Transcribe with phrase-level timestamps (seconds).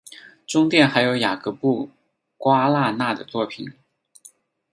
[0.47, 1.91] 中殿还有雅格布
[2.35, 3.71] 瓜拉纳的作品。